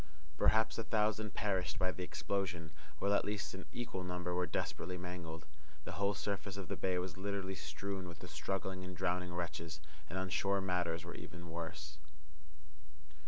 [0.35, 4.97] Perhaps a thousand perished by the explosion, while at least an equal number were desperately
[4.97, 5.45] mangled.
[5.85, 9.79] The whole surface of the bay was literally strewn with the struggling and drowning wretches,
[10.09, 11.99] and on shore matters were even worse.